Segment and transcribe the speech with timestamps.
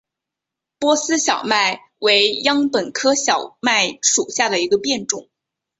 [0.79, 5.29] 波斯小麦为禾本科小麦属下的一个变种。